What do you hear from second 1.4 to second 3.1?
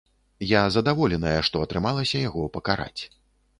што атрымалася яго пакараць.